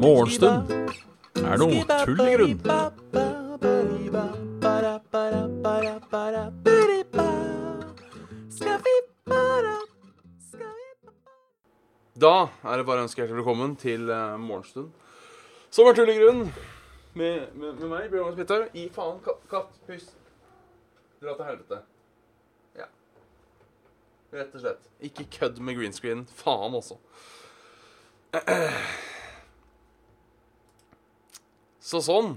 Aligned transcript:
Morgenstund 0.00 0.72
er 1.38 1.60
noe 1.60 1.84
tull 1.86 2.22
i 2.24 2.32
grunn. 2.34 2.56
Da 12.20 12.48
er 12.64 12.76
det 12.76 12.86
bare 12.88 12.98
å 12.98 13.04
ønske 13.06 13.22
hjertelig 13.22 13.38
velkommen 13.38 13.78
til 13.78 14.10
uh, 14.10 14.34
Morgenstund. 14.40 14.90
Som 15.70 15.86
er 15.86 15.94
tull 15.94 16.10
i 16.10 16.18
grunn. 16.18 16.42
Med, 17.14 17.54
med, 17.54 17.78
med 17.78 17.86
meg, 17.86 18.10
Bjørn 18.10 18.32
Magnus 18.32 18.42
Midthaug. 18.42 18.66
I 18.74 18.90
faen, 18.98 19.22
katt, 19.24 19.46
katt, 19.54 19.80
pust. 19.86 20.12
Dra 21.22 21.38
til 21.38 21.52
helvete. 21.52 21.84
Rett 24.30 24.54
og 24.54 24.62
slett. 24.62 24.84
Ikke 25.02 25.26
kødd 25.38 25.58
med 25.64 25.78
green 25.78 25.94
screen. 25.94 26.26
Faen, 26.38 26.74
også. 26.76 26.98
Så 31.90 31.98
sånn. 32.06 32.36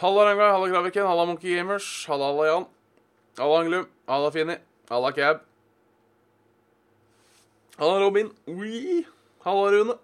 Halla 0.00 0.26
Rangar. 0.28 0.52
halla 0.52 0.68
Graviken, 0.68 1.06
halla 1.08 1.24
Monkey 1.28 1.56
Gamers, 1.56 1.86
halla 2.08 2.28
halla 2.32 2.50
Jan. 2.50 2.68
Halla 3.40 3.62
Anglum, 3.62 3.88
halla 4.08 4.30
Fini, 4.34 4.56
halla 4.90 5.12
Cab. 5.16 5.40
Halla 7.80 8.00
Robin. 8.00 8.28
Ui. 8.48 9.06
Halla 9.44 9.70
Rune. 9.72 9.96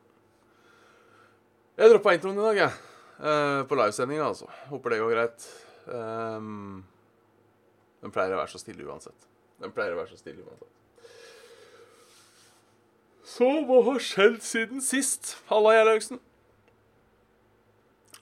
Jeg 1.76 1.92
droppa 1.92 2.14
introen 2.16 2.38
i 2.40 2.44
dag, 2.46 2.60
jeg. 2.62 2.76
Uh, 3.20 3.60
på 3.68 3.76
livesendinga, 3.76 4.30
altså. 4.30 4.48
Håper 4.70 4.94
det 4.94 5.00
går 5.02 5.12
greit. 5.12 5.48
Um, 5.92 6.86
den 8.04 8.12
pleier 8.14 8.34
å 8.36 8.40
være 8.42 8.52
så 8.52 8.60
stille 8.60 8.86
uansett. 8.86 9.28
Den 9.62 9.72
pleier 9.74 9.94
å 9.96 10.00
være 10.00 10.12
så 10.12 10.20
stille 10.20 10.44
uansett. 10.44 10.72
Så 13.26 13.48
hva 13.66 13.80
har 13.88 14.02
skjedd 14.02 14.38
siden 14.46 14.82
sist? 14.84 15.34
Halla, 15.50 15.74
Gjerlaugsen. 15.74 16.20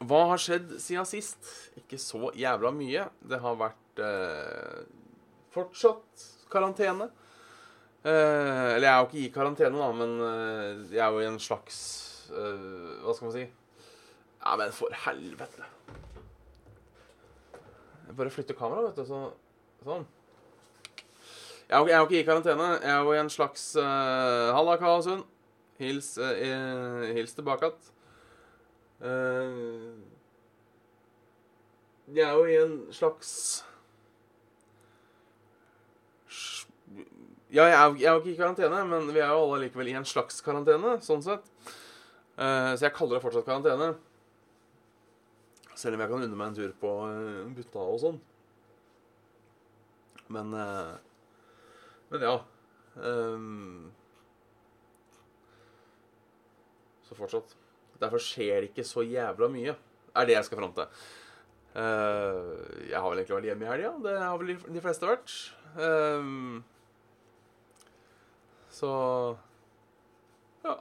Hva 0.05 0.23
har 0.31 0.41
skjedd 0.41 0.77
siden 0.83 1.07
sist? 1.09 1.51
Ikke 1.79 1.99
så 2.01 2.31
jævla 2.39 2.73
mye. 2.75 3.05
Det 3.23 3.39
har 3.43 3.59
vært 3.61 4.01
eh, 4.03 4.81
fortsatt 5.55 6.25
karantene. 6.53 7.11
Eh, 8.05 8.71
eller 8.75 8.85
jeg 8.85 8.93
er 8.93 8.99
jo 8.99 9.07
ikke 9.09 9.23
i 9.23 9.33
karantene, 9.33 9.81
da, 9.81 9.91
men 9.97 10.17
eh, 10.27 10.97
jeg 10.97 11.05
er 11.05 11.15
jo 11.15 11.23
i 11.23 11.29
en 11.31 11.39
slags 11.41 11.79
eh, 12.37 12.99
Hva 13.01 13.15
skal 13.17 13.31
man 13.31 13.37
si? 13.37 13.45
Ja, 14.43 14.57
men 14.61 14.75
for 14.77 14.93
helvete. 15.07 15.71
Jeg 18.05 18.19
bare 18.19 18.33
flytter 18.35 18.59
kameraet, 18.59 18.91
vet 18.91 19.01
du. 19.01 19.09
Så, 19.09 19.23
sånn. 19.85 20.07
Jeg 21.69 21.81
er, 21.81 21.97
jo, 21.99 22.05
ikke 22.07 22.21
i 22.21 22.27
karantene. 22.27 22.67
Jeg 22.83 22.91
er 22.93 23.03
jo 23.07 23.13
i 23.15 23.21
en 23.23 23.31
slags 23.33 23.63
uh, 23.81 24.53
Halla, 24.55 24.77
Karlsund. 24.81 25.25
Hils, 25.81 26.13
uh, 26.21 27.05
hils 27.17 27.33
tilbake 27.35 27.67
igjen. 27.71 27.93
Uh, 29.05 29.95
jeg 32.15 32.25
er 32.29 32.37
jo 32.37 32.45
i 32.47 32.59
en 32.61 32.75
slags 32.95 33.31
Ja, 37.55 37.65
jeg 37.71 37.75
er, 37.79 37.85
jo- 37.87 37.99
jeg 38.01 38.07
er 38.11 38.13
jo 38.15 38.21
ikke 38.21 38.33
i 38.35 38.39
karantene, 38.39 38.81
men 38.91 39.09
vi 39.15 39.21
er 39.23 39.29
jo 39.31 39.43
alle 39.45 39.61
likevel 39.65 39.89
i 39.93 39.95
en 39.99 40.05
slags 40.09 40.41
karantene, 40.43 40.97
sånn 41.07 41.23
sett. 41.23 41.45
Uh, 42.35 42.75
så 42.75 42.89
jeg 42.89 42.95
kaller 42.97 43.17
det 43.19 43.23
fortsatt 43.23 43.47
karantene. 43.47 43.93
Selv 45.79 45.95
om 45.95 46.03
jeg 46.03 46.11
kan 46.11 46.25
unne 46.27 46.39
meg 46.39 46.49
en 46.51 46.57
tur 46.59 46.73
på 46.81 46.91
Butta 47.55 47.79
og 47.85 48.01
sånn. 48.03 48.19
Men 50.33 50.55
eh, 50.55 50.95
Men 52.11 52.25
ja. 52.25 52.39
Um, 52.95 53.93
så 57.05 57.17
fortsatt. 57.19 57.57
Derfor 58.01 58.23
skjer 58.23 58.63
det 58.63 58.71
ikke 58.71 58.87
så 58.87 59.05
jævla 59.07 59.49
mye. 59.51 59.75
Er 60.15 60.29
det 60.29 60.37
jeg 60.37 60.47
skal 60.47 60.61
fram 60.61 60.75
til. 60.77 60.87
Uh, 61.75 62.87
jeg 62.87 63.01
har 63.01 63.09
vel 63.09 63.19
egentlig 63.19 63.37
vært 63.37 63.49
hjemme 63.51 63.67
i 63.67 63.71
helga. 63.73 63.91
Det 64.05 64.15
har 64.21 64.39
vel 64.39 64.53
de, 64.55 64.83
fleste 64.85 65.11
vært. 65.11 65.35
Um, 65.75 66.63
så 68.71 68.93
Ja. 70.63 70.79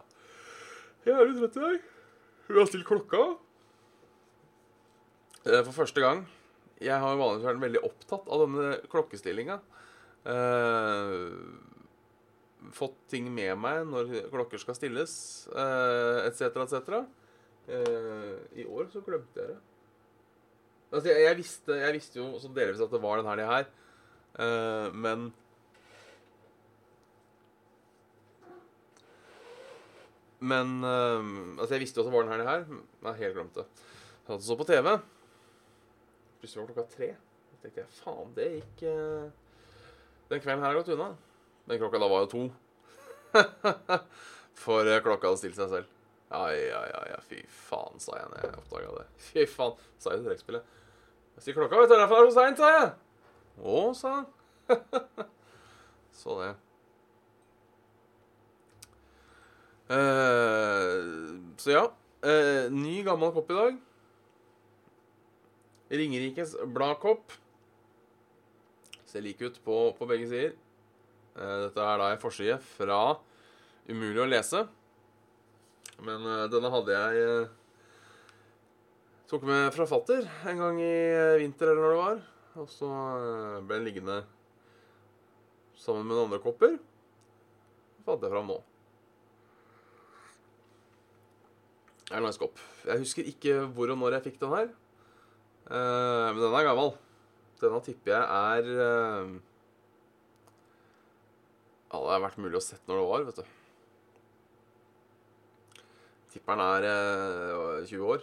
Jeg 1.06 1.18
er 1.18 1.26
litt 1.28 1.42
trøtt 1.42 1.58
i 1.58 1.66
dag. 1.66 1.90
Vi 2.48 2.60
har 2.60 2.70
stilt 2.70 2.88
klokka. 2.88 3.24
Uh, 5.44 5.62
For 5.66 5.74
første 5.82 6.02
gang. 6.04 6.28
Jeg 6.84 7.00
har 7.00 7.20
vanligvis 7.20 7.48
vært 7.48 7.64
veldig 7.64 7.84
opptatt 7.88 8.30
av 8.32 8.44
denne 8.46 8.72
klokkestillinga. 8.92 9.60
Uh, 10.24 11.36
fått 12.72 12.96
ting 13.12 13.28
med 13.34 13.58
meg 13.60 13.84
når 13.90 14.14
klokker 14.32 14.62
skal 14.62 14.78
stilles, 14.78 15.14
uh, 15.52 16.24
etc., 16.28 16.56
etc. 16.64 17.00
uh, 17.68 18.36
I 18.56 18.68
år 18.68 18.90
så 18.94 19.04
glemte 19.04 19.42
jeg 19.42 19.54
det. 19.54 19.62
Altså, 20.94 21.10
jeg, 21.10 21.24
jeg, 21.26 21.38
visste, 21.40 21.80
jeg 21.82 21.96
visste 21.96 22.20
jo 22.22 22.28
så 22.38 22.52
delvis 22.54 22.84
at 22.86 22.92
det 22.94 23.02
var 23.02 23.18
den 23.18 23.30
helga 23.32 23.48
her, 23.50 23.64
eh, 24.38 24.92
men 24.94 25.32
Men 30.44 30.84
Altså, 30.84 31.72
jeg 31.72 31.86
visste 31.86 31.98
jo 31.98 32.04
at 32.04 32.10
det 32.12 32.14
var 32.14 32.26
den 32.28 32.34
helga 32.34 32.50
her. 32.52 32.64
men 32.68 33.10
Jeg 33.14 33.22
helt 33.24 33.36
glemt 33.38 33.56
det. 33.56 33.64
Så 34.44 34.58
på 34.60 34.68
TV. 34.68 34.90
Plutselig 36.44 36.62
var 36.62 36.74
klokka 36.74 36.92
tre. 36.92 37.08
Da 37.48 37.58
tenkte 37.62 37.80
jeg 37.80 37.92
faen, 37.96 38.32
det 38.36 38.46
gikk 38.50 38.82
eh, 38.92 39.28
Den 40.28 40.42
kvelden 40.44 40.60
her 40.60 40.74
har 40.74 40.76
gått 40.76 40.90
unna. 40.92 41.06
Men 41.64 41.78
klokka 41.80 42.02
da 42.04 42.10
var 42.12 42.26
jo 42.26 42.28
to. 42.34 42.42
For 44.66 44.90
eh, 44.92 45.00
klokka 45.06 45.30
hadde 45.30 45.40
stilt 45.40 45.56
seg 45.56 45.70
selv. 45.72 45.94
Ja, 46.34 46.42
ja, 46.52 46.82
ja, 47.14 47.22
fy 47.24 47.40
faen, 47.48 47.96
sa 48.04 48.18
jeg 48.20 48.28
når 48.34 48.44
jeg 48.44 48.60
oppdaga 48.60 48.92
det. 48.98 49.06
Fy 49.30 49.46
faen, 49.54 49.80
sa 50.04 50.12
jeg 50.12 50.26
i 50.26 50.26
trekkspillet. 50.26 50.76
Jeg 51.38 51.46
sier 51.46 51.58
klokka, 51.62 51.80
vet 51.80 51.94
du, 51.94 51.96
derfor 51.96 52.20
er 52.20 52.28
det 52.28 52.36
så 52.36 52.42
seint, 52.42 52.60
sa 52.60 52.74
jeg. 52.74 52.92
Å, 53.64 53.80
sa 53.96 54.14
han. 54.18 54.28
så 56.26 56.38
det. 56.42 56.52
Uh, 59.88 61.40
så 61.64 61.76
ja. 61.78 61.88
Uh, 62.20 62.68
ny, 62.76 63.00
gammel 63.08 63.32
kopp 63.32 63.56
i 63.56 63.62
dag. 63.62 63.82
Ringerikes 65.94 66.56
Bladkopp. 66.74 67.34
Ser 69.06 69.22
lik 69.22 69.42
ut 69.46 69.60
på, 69.66 69.78
på 69.94 70.08
begge 70.10 70.30
sider. 70.32 70.56
Eh, 71.38 71.58
dette 71.68 71.82
er 71.82 72.02
da 72.02 72.12
en 72.14 72.22
forside 72.22 72.58
fra 72.76 73.02
Umulig 73.90 74.22
å 74.24 74.30
lese. 74.30 74.64
Men 76.02 76.26
eh, 76.26 76.48
denne 76.50 76.72
hadde 76.74 76.98
jeg 76.98 77.24
eh, 77.28 77.54
tok 79.30 79.46
med 79.50 79.70
fra 79.76 79.88
fatter 79.90 80.26
en 80.50 80.62
gang 80.62 80.82
i 80.82 80.94
vinter 81.44 81.72
eller 81.72 81.82
når 81.84 81.94
det 81.94 82.02
var. 82.02 82.22
Og 82.64 82.70
så 82.70 82.90
ble 83.66 83.80
den 83.80 83.88
liggende 83.88 84.20
sammen 85.78 86.06
med 86.06 86.16
noen 86.16 86.30
andre 86.30 86.42
kopper. 86.44 86.78
Så 87.98 88.06
fant 88.06 88.26
jeg 88.26 88.34
fram 88.34 88.50
nå. 88.50 88.60
Det 92.04 92.14
er 92.14 92.22
en 92.22 92.28
nice 92.28 92.42
kopp. 92.42 92.62
Jeg 92.86 93.02
husker 93.02 93.30
ikke 93.30 93.60
hvor 93.74 93.90
og 93.90 93.98
når 94.02 94.20
jeg 94.20 94.28
fikk 94.30 94.42
den 94.44 94.54
her. 94.54 94.74
Eh, 95.74 96.28
men 96.30 96.38
den 96.44 96.54
er 96.54 96.68
gammel. 96.68 96.92
Denne 97.62 97.80
tipper 97.86 98.12
jeg 98.12 98.24
er 98.28 98.64
eh, 98.84 99.28
Ja, 101.94 101.98
det 101.98 102.12
har 102.12 102.26
vært 102.26 102.42
mulig 102.44 102.58
å 102.60 102.62
sett 102.64 102.88
når 102.90 102.98
det 103.00 103.10
var, 103.10 103.22
vet 103.30 103.40
du. 103.40 103.46
Tipper 106.34 106.54
den 106.60 106.66
er 106.68 106.82
eh, 106.92 107.88
20 107.90 108.06
år. 108.16 108.22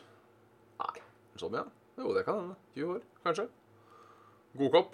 Nei, 0.82 0.96
så 1.42 1.46
mye? 1.50 1.66
Jo, 1.98 2.06
det 2.14 2.22
kan 2.26 2.36
hende. 2.38 2.56
20 2.76 2.94
år, 2.94 3.02
kanskje. 3.26 3.46
God 4.60 4.70
kopp. 4.76 4.90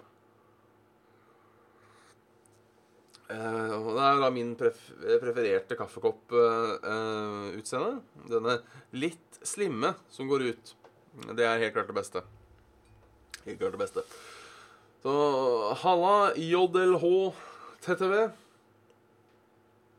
Uh, 3.26 3.90
det 3.90 4.02
er 4.06 4.20
da 4.22 4.28
min 4.30 4.54
pref 4.54 4.78
prefererte 5.18 5.74
kaffekopp-utseende. 5.78 7.94
Denne 8.30 8.54
litt 8.94 9.40
slimme 9.42 9.98
som 10.14 10.30
går 10.30 10.40
ut. 10.52 10.64
Det 11.34 11.42
er 11.42 11.58
helt 11.64 11.74
klart 11.74 11.90
det 11.90 11.98
beste. 11.98 12.22
Helt 13.46 13.62
hørt 13.62 13.76
det 13.76 13.82
beste. 13.84 14.02
Så 15.02 15.14
halla, 15.82 16.14
JLH 16.34 17.04
TTV. 17.86 18.14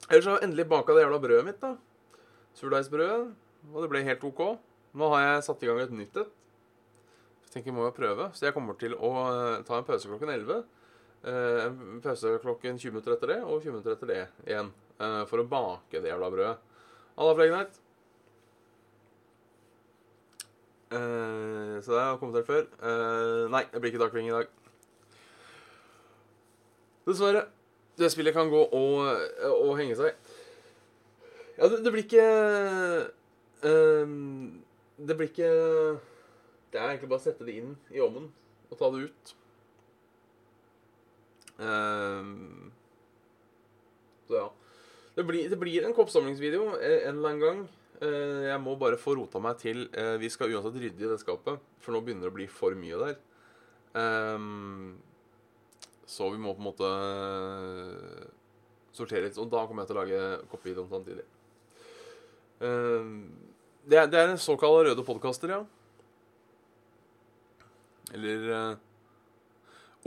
Ellers 0.08 0.26
har 0.28 0.38
jeg 0.38 0.48
endelig 0.48 0.68
baka 0.68 0.96
det 0.96 1.04
jævla 1.06 1.20
brødet 1.24 1.48
mitt, 1.48 1.62
da. 1.64 1.76
Surdeigsbrødet. 2.60 3.30
Og 3.74 3.84
det 3.84 3.90
ble 3.92 4.04
helt 4.08 4.26
OK. 4.28 4.42
Nå 4.98 5.10
har 5.14 5.24
jeg 5.24 5.46
satt 5.48 5.64
i 5.64 5.70
gang 5.70 5.80
et 5.84 5.96
nytt 5.96 6.20
et. 6.20 6.34
Jeg 7.48 7.54
tenker 7.58 7.76
må 7.76 7.88
jo 7.88 7.96
prøve. 7.96 8.30
Så 8.36 8.48
jeg 8.48 8.56
kommer 8.56 8.78
til 8.80 8.96
å 8.96 9.12
eh, 9.32 9.64
ta 9.68 9.80
en 9.80 9.88
pause 9.88 10.12
klokken 10.12 10.32
11. 10.34 10.62
Eh, 11.28 11.64
en 11.68 12.02
pause 12.04 12.36
klokken 12.44 12.80
20 12.80 12.96
minutter 12.96 13.16
etter 13.16 13.34
det, 13.36 13.42
og 13.44 13.64
20 13.64 13.76
minutter 13.76 13.96
etter 13.96 14.12
det 14.12 14.22
igjen. 14.48 14.72
eh, 15.00 15.24
for 15.30 15.44
å 15.44 15.48
bake 15.48 16.04
det 16.04 16.12
jævla 16.12 16.32
brødet. 16.34 16.80
Halla, 17.18 17.36
Flegneit. 17.40 17.80
Uh, 20.88 21.78
så 21.84 21.94
det 21.94 22.02
har 22.02 22.20
kommentert 22.22 22.48
før. 22.48 22.66
Uh, 22.80 23.46
nei, 23.52 23.64
det 23.74 23.82
blir 23.82 23.92
ikke 23.92 24.02
Darkwing 24.04 24.30
i 24.30 24.36
dag. 24.36 24.52
Dessverre. 27.08 27.46
Det 27.98 28.12
spillet 28.14 28.36
kan 28.36 28.52
gå 28.52 28.62
og, 28.62 29.24
og 29.48 29.72
henge 29.80 29.98
seg. 29.98 30.14
Ja, 31.58 31.68
det, 31.68 31.82
det 31.86 31.92
blir 31.92 32.04
ikke 32.06 32.26
uh, 33.66 34.12
Det 35.08 35.16
blir 35.18 35.32
ikke 35.32 35.48
Det 36.70 36.78
er 36.78 36.92
egentlig 36.92 37.10
bare 37.10 37.18
å 37.18 37.24
sette 37.24 37.48
det 37.48 37.56
inn 37.58 37.74
i 37.90 38.04
ovnen 38.04 38.30
og 38.68 38.78
ta 38.78 38.90
det 38.92 39.08
ut. 39.08 39.34
Ehm, 41.60 42.72
så 44.28 44.36
ja. 44.36 44.48
Det 45.16 45.24
blir, 45.24 45.50
det 45.50 45.60
blir 45.60 45.86
en 45.86 45.96
koppsamlingsvideo 45.98 46.76
eh, 46.76 47.08
en 47.08 47.16
eller 47.16 47.30
annen 47.30 47.40
gang. 47.42 47.62
Eh, 47.98 48.44
jeg 48.46 48.62
må 48.62 48.76
bare 48.78 49.00
få 49.02 49.16
rota 49.18 49.40
meg 49.42 49.58
til 49.58 49.88
eh, 49.98 50.20
Vi 50.22 50.30
skal 50.30 50.52
uansett 50.54 50.76
rydde 50.78 51.02
i 51.02 51.10
det 51.10 51.18
skapet, 51.18 51.58
for 51.82 51.96
nå 51.96 52.04
begynner 52.06 52.28
det 52.28 52.34
å 52.34 52.36
bli 52.36 52.46
for 52.52 52.78
mye 52.78 53.00
der. 53.02 53.16
Ehm, 53.98 54.98
så 56.06 56.28
vi 56.30 56.38
må 56.42 56.54
på 56.54 56.62
en 56.62 56.68
måte 56.68 56.92
eh, 56.92 58.28
sortere 58.94 59.26
litt. 59.26 59.40
Og 59.42 59.50
da 59.50 59.66
kommer 59.66 59.84
jeg 59.84 59.90
til 59.90 59.98
å 59.98 60.04
lage 60.04 60.22
koppevideoen 60.52 60.92
samtidig. 60.94 61.26
Ehm, 62.68 63.18
det, 63.90 64.04
er, 64.04 64.14
det 64.14 64.24
røde 64.38 65.08
podkaster, 65.08 65.56
ja. 65.58 65.64
Eller 68.16 68.46
uh, 68.48 68.78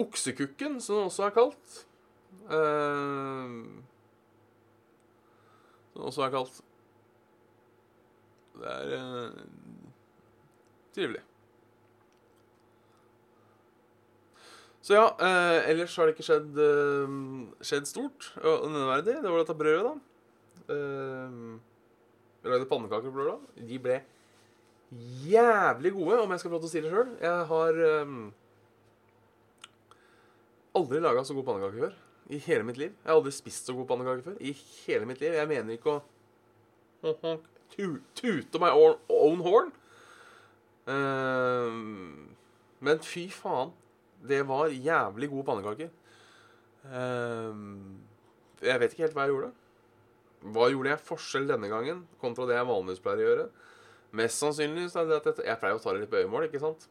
Oksekukken, 0.00 0.78
som 0.80 0.96
det 0.96 1.04
også 1.10 1.26
er 1.26 1.34
kalt. 1.36 1.74
Uh, 2.48 3.82
som 5.90 6.00
det 6.00 6.06
også 6.08 6.24
er 6.24 6.32
kalt. 6.38 6.62
Det 8.60 8.76
er 8.76 8.94
eh, 8.98 9.42
trivelig. 10.94 11.22
Så 14.80 14.96
ja, 14.96 15.08
eh, 15.20 15.70
ellers 15.70 15.96
har 15.96 16.08
det 16.08 16.14
ikke 16.16 16.24
skjedd, 16.24 16.56
eh, 16.64 17.16
skjedd 17.64 17.88
stort 17.88 18.30
og 18.40 18.68
nevneverdig. 18.72 19.18
Det 19.20 19.32
var 19.32 19.42
dette 19.42 19.58
brødet, 19.58 19.90
da. 19.90 20.74
Eh, 20.74 21.40
lagde 22.48 22.68
pannekaker 22.70 23.12
på 23.12 23.20
lørdag. 23.20 23.44
De 23.68 23.78
ble 23.82 23.98
jævlig 25.28 25.92
gode, 25.94 26.20
om 26.22 26.30
jeg 26.32 26.40
skal 26.40 26.50
få 26.50 26.56
lov 26.56 26.62
til 26.64 26.70
å 26.70 26.72
si 26.72 26.84
det 26.84 26.92
sjøl. 26.92 27.10
Jeg 27.20 27.46
har 27.52 27.82
eh, 27.88 28.14
aldri 30.80 31.02
laga 31.04 31.24
så 31.26 31.36
god 31.36 31.48
pannekake 31.50 31.84
før. 31.84 31.98
I 32.30 32.38
hele 32.46 32.64
mitt 32.64 32.78
liv. 32.78 32.92
Jeg 32.94 33.10
har 33.10 33.18
aldri 33.18 33.32
spist 33.34 33.68
så 33.68 33.74
god 33.76 33.88
pannekake 33.90 34.24
før. 34.24 34.40
I 34.40 34.54
hele 34.86 35.08
mitt 35.08 35.20
liv. 35.22 35.36
Jeg 35.36 35.50
mener 35.50 35.76
ikke 35.76 35.98
å 35.98 36.00
tute 37.76 38.60
my 38.62 38.70
own, 38.74 39.40
horn. 39.44 39.72
Uh, 40.88 41.70
men 42.80 43.02
fy 43.04 43.28
faen. 43.34 43.74
Det 44.20 44.42
var 44.48 44.68
jævlig 44.68 45.30
gode 45.32 45.46
pannekaker. 45.48 45.88
Uh, 46.84 47.56
jeg 48.60 48.80
vet 48.80 48.92
ikke 48.92 49.06
helt 49.06 49.16
hva 49.16 49.26
jeg 49.26 49.34
gjorde. 49.34 49.52
Hva 50.40 50.70
gjorde 50.72 50.92
jeg 50.94 51.04
forskjell 51.04 51.48
denne 51.48 51.68
gangen 51.68 52.06
kontra 52.20 52.46
det 52.48 52.56
jeg 52.56 52.68
vanligvis 52.68 53.02
pleier 53.04 53.20
å 53.20 53.28
gjøre? 53.28 53.50
Mest 54.16 54.42
sannsynlig 54.42 54.88
er 54.88 55.06
det 55.06 55.20
at 55.20 55.44
jeg 55.44 55.60
pleier 55.60 55.76
å 55.76 55.82
ta 55.82 55.92
det 55.94 56.02
litt 56.02 56.12
på 56.12 56.20
øyemål, 56.20 56.48
ikke 56.48 56.62
sant? 56.62 56.88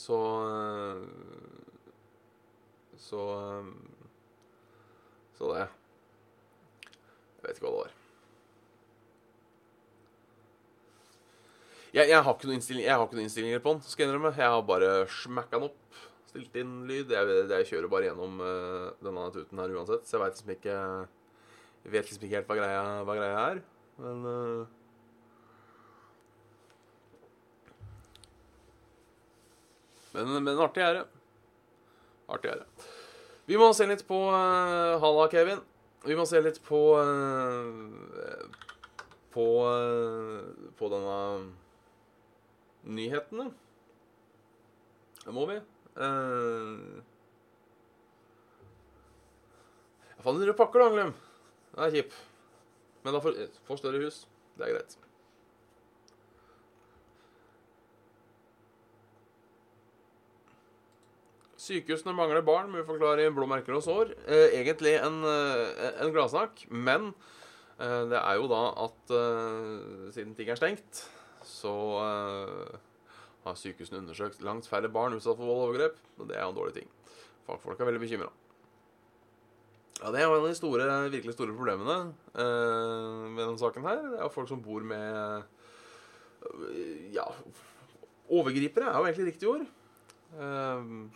Så 0.00 0.18
eh, 0.48 1.00
Så 2.98 3.22
eh, 3.36 3.70
Så 5.38 5.52
det 5.52 5.64
Jeg 7.40 7.48
vet 7.48 7.56
ikke 7.56 7.66
hva 7.66 7.72
det 7.72 7.80
var. 7.80 7.99
Jeg, 11.90 12.06
jeg, 12.06 12.22
har 12.22 12.34
ikke 12.36 12.46
noen 12.46 12.58
innstillinger 13.26 13.62
på 13.64 13.74
den, 13.74 13.82
skal 13.82 14.04
jeg 14.04 14.10
innrømme. 14.10 14.34
Jeg 14.38 14.52
har 14.54 14.66
bare 14.66 14.90
smakka 15.10 15.58
den 15.58 15.70
opp, 15.70 16.02
stilt 16.30 16.58
inn 16.60 16.74
lyd. 16.86 17.10
Jeg, 17.10 17.38
jeg 17.50 17.70
kjører 17.72 17.90
bare 17.90 18.10
gjennom 18.10 18.36
uh, 18.44 18.90
denne 19.02 19.24
tuten 19.34 19.62
her 19.62 19.74
uansett, 19.74 20.04
så 20.06 20.16
jeg 20.16 20.22
veit 20.24 20.36
liksom 20.36 20.52
ikke 20.54 20.76
vet 21.90 22.06
liksom 22.06 22.26
ikke 22.26 22.36
helt 22.36 22.52
hva 22.52 22.58
greia, 22.60 22.84
hva 23.08 23.16
greia 23.18 23.40
er. 23.48 23.64
Men 24.00 24.28
uh, 24.28 24.76
Men, 30.10 30.40
men 30.42 30.58
artig 30.58 30.82
er 30.82 30.96
det. 30.98 31.04
Artig 32.30 32.50
er 32.50 32.62
det. 32.62 32.86
Vi 33.50 33.58
må 33.58 33.70
se 33.74 33.86
litt 33.86 34.02
på 34.08 34.18
uh, 34.30 34.98
Halla, 35.02 35.28
Kevin. 35.30 35.62
Vi 36.06 36.16
må 36.18 36.24
se 36.26 36.40
litt 36.42 36.58
på 36.64 36.80
uh, 36.96 37.66
På 39.34 39.46
uh, 39.68 40.70
På 40.78 40.88
denne 40.88 41.18
nyhetene. 42.84 43.50
Det 45.24 45.34
må 45.36 45.44
vi. 45.50 45.58
Uh, 46.00 47.00
jeg 50.16 50.24
fant 50.24 50.36
en 50.36 50.48
rød 50.48 50.56
pakke, 50.56 50.80
da, 50.80 50.88
Glem. 50.94 51.14
Den 51.74 51.84
er 51.86 51.94
kjip. 51.94 52.16
Men 53.04 53.16
da 53.16 53.22
får, 53.24 53.38
får 53.68 53.80
større 53.80 54.02
hus. 54.04 54.24
Det 54.58 54.66
er 54.66 54.74
greit. 54.74 54.98
Sykehusene 61.60 62.14
mangler 62.16 62.42
barn 62.44 62.70
må 62.72 62.80
vi 62.80 62.88
forklare 62.88 63.26
i 63.26 63.30
blå 63.30 63.44
blåmerker 63.44 63.76
og 63.76 63.84
sår. 63.84 64.14
Eh, 64.26 64.56
egentlig 64.58 64.96
en, 64.98 65.20
eh, 65.28 65.88
en 66.02 66.12
gladsak, 66.14 66.64
men 66.68 67.12
eh, 67.78 68.04
det 68.10 68.20
er 68.20 68.38
jo 68.40 68.48
da 68.50 68.62
at 68.86 69.12
eh, 69.14 70.08
siden 70.16 70.34
ting 70.38 70.50
er 70.50 70.58
stengt, 70.60 71.04
så 71.46 71.74
uh, 72.00 72.78
har 73.44 73.58
sykehusene 73.58 74.02
undersøkt 74.02 74.42
langt 74.44 74.68
færre 74.68 74.90
barn 74.92 75.16
utsatt 75.16 75.38
for 75.38 75.48
vold 75.48 75.62
og 75.62 75.68
overgrep. 75.70 76.00
Og 76.18 76.28
det 76.30 76.36
er 76.36 76.44
jo 76.44 76.52
en 76.52 76.58
dårlig 76.60 76.76
ting. 76.80 76.90
Fagfolk 77.46 77.80
er 77.80 77.90
veldig 77.90 78.02
bekymra. 78.02 78.28
Ja, 80.00 80.10
det 80.12 80.20
er 80.20 80.28
jo 80.28 80.36
en 80.36 80.44
av 80.44 80.48
de 80.48 80.56
store, 80.56 80.90
virkelig 81.12 81.36
store 81.36 81.56
problemene 81.56 81.98
uh, 82.36 83.26
med 83.30 83.42
denne 83.44 83.60
saken 83.60 83.88
her. 83.88 84.04
Det 84.14 84.20
er 84.20 84.34
folk 84.34 84.48
som 84.48 84.62
bor 84.64 84.84
med 84.84 85.44
uh, 86.44 86.68
Ja, 87.12 87.26
overgripere 88.30 88.88
er 88.88 88.96
jo 88.96 89.08
egentlig 89.10 89.32
riktig 89.34 89.50
ord. 89.50 89.66
Uh, 90.30 91.10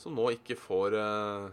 som 0.00 0.16
nå 0.16 0.30
ikke 0.36 0.56
får 0.58 0.96
eh, 0.96 1.48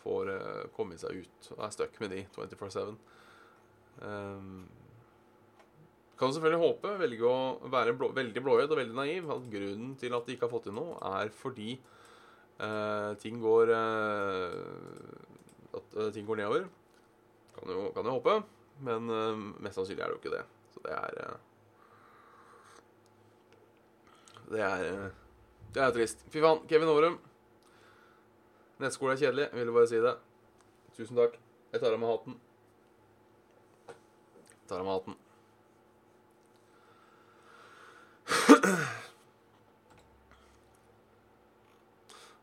Får 0.00 0.32
eh, 0.32 0.68
komme 0.72 0.96
seg 1.00 1.20
ut 1.20 1.48
og 1.52 1.64
er 1.66 1.72
stuck 1.74 1.98
med 2.00 2.14
de 2.14 2.22
24-7. 2.32 2.94
Um, 4.00 4.62
kan 6.20 6.34
selvfølgelig 6.34 6.60
håpe, 6.60 6.90
velge 7.00 7.24
å 7.24 7.70
være 7.72 7.94
blå, 7.96 8.10
veldig 8.16 8.42
blåøyd 8.44 8.68
og 8.74 8.78
veldig 8.82 8.96
naiv, 8.98 9.30
at 9.32 9.46
grunnen 9.52 9.94
til 10.00 10.16
at 10.16 10.26
de 10.26 10.34
ikke 10.36 10.44
har 10.44 10.52
fått 10.52 10.66
til 10.68 10.76
noe, 10.76 10.98
er 11.16 11.30
fordi 11.32 11.70
eh, 12.60 13.12
ting 13.22 13.40
går 13.40 13.72
eh, 13.72 14.58
At 15.78 15.96
eh, 15.96 16.10
ting 16.12 16.26
går 16.28 16.42
nedover. 16.42 16.66
Kan 17.56 17.72
jo, 17.72 17.86
kan 17.96 18.10
jo 18.10 18.16
håpe, 18.18 18.34
men 18.84 19.08
eh, 19.16 19.46
mest 19.64 19.80
sannsynlig 19.80 20.04
er 20.04 20.12
det 20.12 20.18
jo 20.18 20.20
ikke 20.20 20.34
det. 20.34 20.42
Så 20.74 20.84
det 20.84 20.92
er 20.98 21.22
eh, 21.24 21.38
Det 24.50 24.62
er 24.66 24.86
eh, 24.90 25.08
Det 25.72 25.86
er 25.86 25.96
trist. 25.96 26.26
Fy 26.28 26.44
faen, 26.44 26.66
Kevin 26.68 26.92
Aarum. 26.92 27.16
Nettskole 28.80 29.16
er 29.16 29.24
kjedelig. 29.24 29.48
Ville 29.56 29.72
bare 29.72 29.88
si 29.88 30.04
det. 30.04 30.14
Tusen 30.98 31.16
takk. 31.16 31.40
Jeg 31.72 31.80
tar 31.80 31.96
av 31.96 32.00
meg 32.02 32.12
hatten. 32.12 32.38
Jeg 33.88 34.68
tar 34.68 34.82
av 34.82 34.88
meg 34.88 34.96
hatten. 34.98 35.20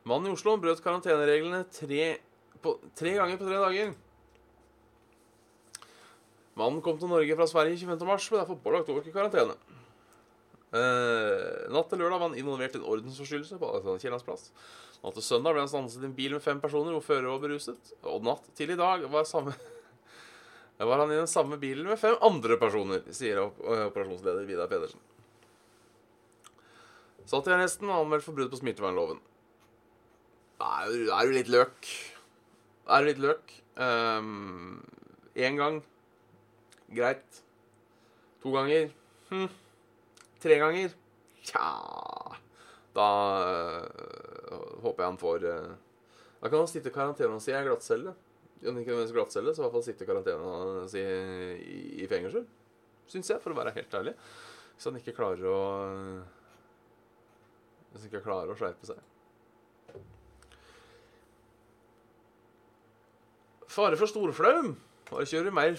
Mannen 0.08 0.30
i 0.30 0.34
Oslo 0.34 0.56
brøt 0.62 0.82
karantenereglene 0.84 1.66
tre, 1.74 2.18
på, 2.64 2.78
tre 2.98 3.12
ganger 3.18 3.38
på 3.40 3.48
tre 3.50 3.58
dager. 3.62 3.96
Mannen 6.58 6.82
kom 6.82 6.98
til 6.98 7.12
Norge 7.12 7.36
fra 7.38 7.48
Sverige 7.50 7.78
25. 7.84 8.08
mars, 8.08 8.30
ble 8.32 8.40
derfor 8.42 8.58
pålagt 8.64 8.88
gå 8.90 9.02
i 9.04 9.14
karantene. 9.14 9.56
Eh, 10.76 11.68
natt 11.72 11.88
til 11.92 12.02
lørdag 12.02 12.20
var 12.20 12.28
han 12.28 12.40
involvert 12.40 12.76
i 12.76 12.80
en 12.82 12.88
ordensforstyrrelse 12.92 13.60
på 13.60 13.70
Alexander 13.72 14.02
Kiellands 14.02 14.26
plass. 14.28 14.50
Natt 15.04 15.16
til 15.16 15.26
søndag 15.28 15.54
ble 15.54 15.64
han 15.64 15.72
stanset 15.72 16.04
i 16.04 16.10
en 16.10 16.16
bil 16.18 16.34
med 16.36 16.44
fem 16.44 16.60
personer 16.64 16.96
hvor 16.96 17.06
fører 17.06 17.30
var 17.30 17.44
beruset. 17.44 17.94
Og 18.08 18.26
natt 18.26 18.48
til 18.58 18.74
i 18.74 18.80
dag 18.80 19.06
var, 19.12 19.28
samme, 19.30 19.54
var 20.92 21.04
han 21.04 21.14
i 21.14 21.20
den 21.22 21.32
samme 21.32 21.60
bilen 21.62 21.88
med 21.88 22.02
fem 22.02 22.18
andre 22.26 22.58
personer, 22.60 23.06
sier 23.16 23.44
operasjonsleder 23.46 24.50
Vidar 24.50 24.72
Pedersen. 24.72 25.04
Satt 27.28 27.50
jeg 27.50 27.60
nesten 27.60 27.90
anmeldt 27.92 28.24
for 28.24 28.38
brudd 28.38 28.54
på 28.54 28.60
smittevernloven. 28.62 29.18
Er 30.64 30.94
er 31.12 31.28
du 31.28 31.34
litt 31.36 31.50
løk. 31.52 31.90
Er 32.88 33.04
du 33.04 33.10
litt 33.10 33.20
løk. 33.20 33.52
Én 35.36 35.60
gang 35.60 35.82
greit. 36.88 37.42
To 38.44 38.54
ganger 38.54 38.88
hm. 39.30 39.50
Tre 40.40 40.56
ganger 40.62 40.94
tja 41.44 41.68
Da 42.96 43.08
øh, 43.50 44.62
håper 44.84 45.04
jeg 45.04 45.10
han 45.10 45.18
får 45.18 45.46
øh, 45.50 45.72
Da 46.42 46.50
kan 46.50 46.60
han 46.62 46.70
sitte 46.70 46.92
i 46.92 46.94
karantene 46.94 47.34
og 47.34 47.42
si 47.44 47.52
jeg 47.52 47.60
er 47.60 47.68
glattcelle. 47.68 48.14
Om 48.62 48.78
ikke 48.78 48.94
nødvendigvis 48.94 49.16
glattcelle, 49.18 49.54
så 49.54 49.62
i 49.62 49.66
hvert 49.66 49.76
fall 49.76 49.86
sitte 49.86 50.06
i 50.06 50.08
karantene 50.08 50.54
og 50.54 50.88
si 50.90 51.02
i, 51.02 51.82
i 52.06 52.08
fengsel. 52.10 52.48
Syns 53.10 53.30
jeg, 53.30 53.42
for 53.44 53.54
å 53.54 53.58
være 53.58 53.76
helt 53.76 53.94
ærlig. 54.00 54.14
Hvis 54.76 54.88
han 54.90 54.98
ikke 55.02 55.16
klarer 55.18 55.46
å 55.50 55.60
hvis 57.98 58.06
de 58.06 58.12
ikke 58.12 58.28
klarer 58.28 58.54
å 58.54 58.56
skjerpe 58.60 58.86
seg. 58.86 59.00
Fare 63.74 63.98
for 63.98 64.06
storflaum. 64.12 64.76
Bare 65.10 65.26
kjører 65.26 65.56
mer 65.56 65.74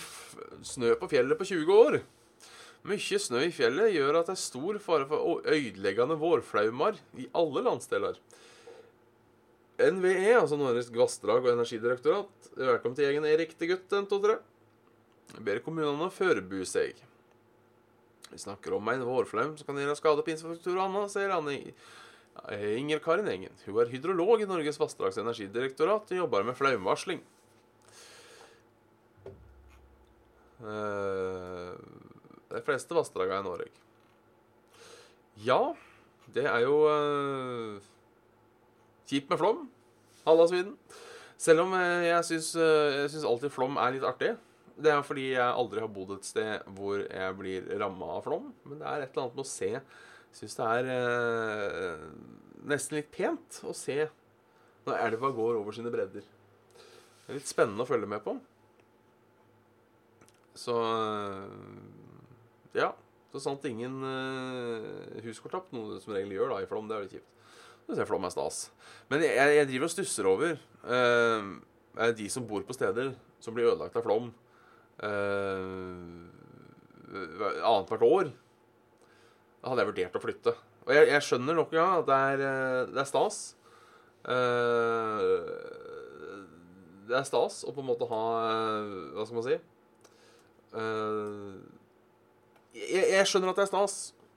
snø 0.66 0.96
på 0.98 1.06
fjellet 1.12 1.38
på 1.38 1.46
20 1.46 1.70
år. 1.76 1.98
Mye 2.90 3.20
snø 3.22 3.44
i 3.46 3.52
fjellet 3.54 3.94
gjør 3.94 4.18
at 4.18 4.32
det 4.32 4.34
er 4.34 4.40
stor 4.40 4.80
fare 4.82 5.06
for 5.06 5.46
ødeleggende 5.46 6.18
vårflaumer 6.18 6.98
i 7.22 7.28
alle 7.38 7.62
landsdeler. 7.68 8.18
NVE, 9.78 10.32
altså 10.40 10.58
Norges 10.58 10.90
vassdrag 10.90 11.44
og 11.44 11.52
energidirektorat, 11.52 12.50
velkommen 12.58 12.98
til 12.98 13.12
egen 13.12 13.28
Erik 13.30 13.54
til 13.54 13.76
gutt 13.76 13.94
123. 13.94 14.40
Jeg 15.36 15.46
ber 15.46 15.62
kommunene 15.62 16.10
forberede 16.10 16.66
seg. 16.66 16.98
Vi 18.32 18.42
snakker 18.42 18.74
om 18.74 18.90
en 18.90 19.06
vårflaum 19.06 19.54
som 19.54 19.70
kan 19.70 19.78
gjøre 19.78 19.94
skade 20.00 20.26
på 20.26 20.34
infrastruktur 20.34 20.74
og 20.74 20.88
annet, 20.88 21.14
sier 21.14 21.30
han 21.30 21.46
i... 21.54 21.60
Inger 22.78 23.00
Karin 23.04 23.28
Engen. 23.28 23.52
Hun 23.66 23.80
er 23.82 23.90
hydrolog 23.92 24.40
i 24.42 24.48
Norges 24.48 24.78
vassdrags- 24.80 25.18
og 25.18 25.26
energidirektorat 25.26 26.12
og 26.14 26.20
jobber 26.22 26.46
med 26.46 26.56
flaumvarsling. 26.58 27.20
Eh, 30.58 31.74
De 32.48 32.62
fleste 32.64 32.96
vassdragene 32.96 33.42
i 33.42 33.46
Norge. 33.46 33.68
Ja, 35.44 35.60
det 36.34 36.46
er 36.48 36.64
jo 36.64 36.78
eh, 36.90 37.84
kjipt 39.10 39.28
med 39.30 39.38
flom. 39.38 39.66
Halla, 40.24 40.48
Sviden. 40.48 40.74
Selv 41.38 41.66
om 41.66 41.74
eh, 41.78 42.08
jeg 42.08 42.24
syns, 42.30 42.54
eh, 42.58 43.02
jeg 43.04 43.12
syns 43.14 43.28
alltid 43.28 43.52
flom 43.54 43.76
er 43.78 43.94
litt 43.94 44.06
artig. 44.08 44.32
Det 44.78 44.90
er 44.94 45.02
fordi 45.06 45.28
jeg 45.34 45.42
aldri 45.60 45.82
har 45.82 45.90
bodd 45.90 46.16
et 46.16 46.26
sted 46.26 46.66
hvor 46.76 47.02
jeg 47.04 47.36
blir 47.38 47.68
ramma 47.82 48.12
av 48.16 48.24
flom. 48.26 48.48
Men 48.64 48.80
det 48.80 48.88
er 48.88 49.04
et 49.04 49.12
eller 49.12 49.26
annet 49.28 49.38
med 49.38 49.46
å 49.46 49.50
se 49.52 49.70
syns 50.36 50.56
det 50.58 50.68
er 50.76 50.90
eh, 50.94 52.06
nesten 52.68 52.98
litt 52.98 53.10
pent 53.14 53.60
å 53.66 53.74
se 53.76 54.04
når 54.86 55.02
elva 55.06 55.30
går 55.34 55.58
over 55.58 55.76
sine 55.76 55.92
bredder. 55.92 56.24
Det 56.24 57.34
er 57.34 57.40
litt 57.40 57.50
spennende 57.50 57.84
å 57.84 57.88
følge 57.88 58.08
med 58.08 58.24
på. 58.24 58.38
Så 60.58 60.78
Ja. 62.76 62.94
Så 63.28 63.42
sant 63.44 63.64
ingen 63.68 63.98
eh, 64.08 65.18
hus 65.26 65.36
går 65.44 65.52
tapt, 65.52 65.74
noe 65.76 65.98
som 66.00 66.14
regel 66.16 66.32
gjør 66.32 66.54
da 66.54 66.62
i 66.64 66.68
flom, 66.68 66.86
det 66.88 66.96
er 66.96 67.02
litt 67.04 67.16
kjipt. 67.18 67.34
Det 67.84 67.96
ser 67.98 68.08
flom 68.08 68.24
er 68.24 68.32
stas. 68.32 68.70
Men 69.12 69.20
jeg, 69.24 69.36
jeg 69.58 69.68
driver 69.68 69.84
og 69.84 69.92
stusser 69.92 70.28
over 70.30 70.54
eh, 70.56 72.12
de 72.16 72.28
som 72.32 72.46
bor 72.48 72.64
på 72.64 72.76
steder 72.76 73.12
som 73.44 73.52
blir 73.56 73.68
ødelagt 73.68 73.96
av 74.00 74.06
flom 74.06 74.30
eh, 75.04 76.00
annethvert 77.68 78.06
år. 78.08 78.32
Hadde 79.64 79.82
jeg 79.82 79.88
vurdert 79.90 80.16
å 80.18 80.22
flytte. 80.22 80.52
Og 80.86 80.92
jeg, 80.94 81.08
jeg 81.10 81.24
skjønner 81.26 81.56
nok 81.58 81.72
ja, 81.76 81.86
at 82.00 82.06
det 82.08 82.18
er, 82.32 82.42
eh, 82.48 82.82
det 82.94 83.00
er 83.02 83.08
stas. 83.08 83.40
Uh, 84.28 85.22
det 87.08 87.16
er 87.16 87.24
stas 87.28 87.62
å 87.64 87.72
på 87.72 87.80
en 87.80 87.86
måte 87.88 88.04
ha 88.10 88.18
uh, 88.42 88.88
Hva 89.14 89.24
skal 89.24 89.38
man 89.38 89.46
si? 89.46 89.54
Uh, 90.74 91.54
jeg, 92.76 93.04
jeg 93.14 93.28
skjønner 93.30 93.52
at 93.54 93.60
det 93.60 93.64
er 93.64 93.70
stas 93.70 93.94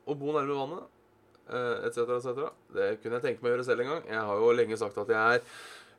å 0.07 0.15
bo 0.17 0.31
nærme 0.35 0.55
vannet, 0.57 0.85
etc., 1.85 2.05
etc. 2.15 2.45
Det 2.73 2.87
kunne 3.03 3.17
jeg 3.19 3.25
tenke 3.25 3.43
meg 3.43 3.51
å 3.51 3.53
gjøre 3.55 3.65
selv 3.67 3.83
en 3.83 3.89
gang. 3.91 4.05
Jeg 4.09 4.23
har 4.29 4.39
jo 4.41 4.53
lenge 4.55 4.79
sagt 4.79 4.97
at 5.01 5.11
jeg 5.11 5.19
er, 5.35 5.43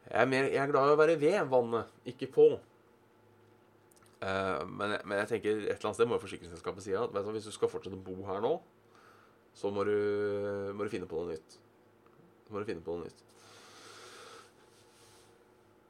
jeg 0.08 0.18
er, 0.24 0.30
mer, 0.32 0.48
jeg 0.50 0.62
er 0.64 0.72
glad 0.72 0.88
i 0.88 0.94
å 0.96 0.98
være 1.02 1.18
ved 1.20 1.50
vannet, 1.52 1.92
ikke 2.14 2.28
på. 2.34 2.46
Men, 4.22 4.96
jeg- 4.96 5.04
men 5.06 5.20
jeg 5.20 5.28
tenker 5.32 5.52
et 5.60 5.68
eller 5.76 5.86
annet 5.90 5.98
sted 6.00 6.08
må 6.10 6.16
jo 6.18 6.24
forsikringsselskapet 6.24 6.84
si 6.86 6.96
at 6.98 7.14
hvis 7.28 7.46
du 7.46 7.54
skal 7.54 7.70
fortsette 7.70 7.98
å 7.98 8.02
bo 8.06 8.16
her 8.26 8.42
nå, 8.42 8.56
så 9.56 9.70
må 9.74 9.84
du, 9.86 9.96
må 10.74 10.86
du 10.86 10.92
finne 10.92 11.08
på 11.10 11.20
noe 11.20 11.34
nytt. 11.34 11.58
Så 12.46 12.54
må 12.54 12.62
du 12.62 12.68
finne 12.68 12.84
på 12.84 12.96
noe 12.96 13.06
nytt. 13.08 13.20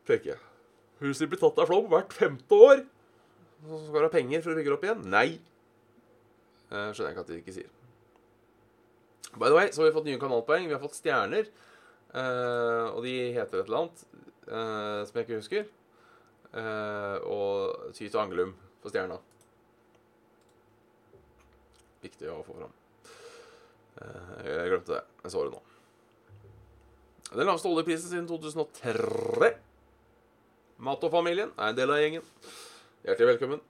Tenker 0.08 0.32
jeg. 0.34 0.40
Huset 1.02 1.30
blir 1.30 1.40
tatt 1.40 1.60
av 1.62 1.68
flom 1.70 1.86
hvert 1.90 2.14
femte 2.14 2.58
år. 2.58 2.82
Så 3.62 3.78
skal 3.86 4.02
du 4.02 4.06
ha 4.08 4.12
penger 4.12 4.42
for 4.42 4.52
å 4.52 4.58
bygge 4.58 4.70
det 4.70 4.76
opp 4.76 4.86
igjen? 4.86 5.04
Nei. 5.10 5.28
Eh, 6.72 6.88
skjønner 6.90 7.10
jeg 7.10 7.14
ikke 7.14 7.24
at 7.24 7.30
de 7.30 7.38
ikke 7.42 7.54
sier. 7.58 7.70
By 9.38 9.48
the 9.48 9.56
way, 9.56 9.70
så 9.72 9.82
har 9.82 9.88
vi 9.88 9.94
fått 9.96 10.08
nye 10.10 10.20
kanalpoeng. 10.20 10.66
Vi 10.68 10.74
har 10.74 10.82
fått 10.82 10.98
stjerner. 10.98 11.46
eh, 12.12 12.86
og 12.90 13.00
de 13.06 13.14
heter 13.38 13.62
et 13.62 13.70
eller 13.70 13.84
annet 13.84 14.04
eh, 14.50 15.00
som 15.06 15.16
jeg 15.16 15.26
ikke 15.28 15.40
husker. 15.40 15.70
Og 17.32 17.92
Ty 17.96 18.04
til 18.10 18.20
Angelum 18.20 18.50
på 18.82 18.90
stjerna. 18.92 19.16
Viktig 22.02 22.28
å 22.28 22.42
få 22.44 22.58
fram. 22.58 22.74
Eh, 24.00 24.46
jeg 24.46 24.70
glemte 24.72 24.94
det. 24.96 25.02
Jeg 25.24 25.34
så 25.34 25.44
det 25.44 25.52
nå. 25.54 25.60
Den 27.32 27.48
laveste 27.48 27.68
oljeprisen 27.68 28.10
siden 28.12 28.28
2003. 28.28 29.52
Mato-familien 30.82 31.52
er 31.56 31.70
en 31.70 31.78
del 31.78 31.92
av 31.92 32.00
gjengen. 32.02 32.24
Hjertelig 33.06 33.34
velkommen. 33.34 33.62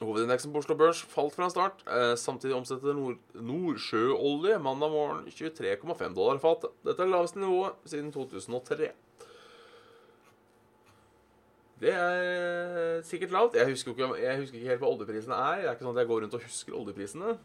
Hovedindeksen 0.00 0.52
på 0.54 0.62
Oslo 0.62 0.74
Børs 0.80 1.02
falt 1.12 1.34
fra 1.36 1.50
start. 1.52 1.82
Eh, 1.84 2.14
samtidig 2.16 2.56
omsetter 2.56 2.96
Nord 2.96 3.18
Nordsjøolje 3.36 4.56
mandag 4.62 4.94
morgen 4.94 5.26
23,5 5.28 6.16
dollar 6.16 6.40
fatet. 6.40 6.72
Dette 6.86 7.02
er 7.02 7.10
det 7.10 7.14
laveste 7.14 7.42
nivået 7.42 7.76
siden 7.84 8.12
2003. 8.14 8.92
Det 11.80 11.92
er 11.96 13.02
sikkert 13.08 13.30
lavt. 13.32 13.54
Jeg 13.56 13.68
husker, 13.70 13.90
ikke, 13.92 14.16
jeg 14.20 14.40
husker 14.40 14.58
ikke 14.58 14.68
helt 14.68 14.82
hva 14.82 14.88
oljeprisene 14.94 15.36
er. 15.36 15.60
Det 15.60 15.68
er 15.68 15.76
ikke 15.76 15.86
sånn 15.86 15.96
at 15.96 16.02
jeg 16.02 16.10
går 16.10 16.24
rundt 16.24 16.36
og 16.36 16.42
husker 16.44 16.76
oljeprisene. 16.76 17.36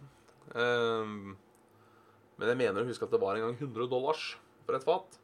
Ehm, 0.53 1.35
men 2.37 2.51
jeg 2.51 2.59
mener 2.59 2.83
å 2.83 2.89
huske 2.89 3.07
at 3.07 3.13
det 3.15 3.21
var 3.21 3.37
en 3.37 3.47
gang 3.47 3.57
100 3.57 3.89
dollars 3.89 4.35
for 4.67 4.77
et 4.77 4.85
fat. 4.85 5.19